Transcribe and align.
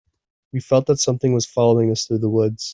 We 0.51 0.61
felt 0.61 0.87
that 0.87 0.97
something 0.97 1.31
was 1.31 1.45
following 1.45 1.91
us 1.91 2.07
through 2.07 2.17
the 2.19 2.29
woods. 2.29 2.69